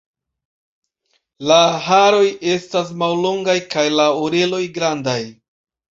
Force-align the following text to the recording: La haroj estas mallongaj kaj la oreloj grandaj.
La 1.51 1.57
haroj 1.89 2.23
estas 2.55 2.91
mallongaj 3.03 3.59
kaj 3.77 3.87
la 4.01 4.11
oreloj 4.23 4.63
grandaj. 4.79 5.19